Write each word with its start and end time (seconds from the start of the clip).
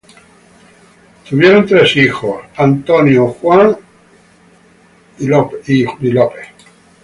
Tuvieron 1.29 1.67
tres 1.67 1.95
hijos 1.95 2.37
Michel, 2.57 2.83
Georges 2.83 3.75
y 5.69 5.85
Olivier. 5.85 6.29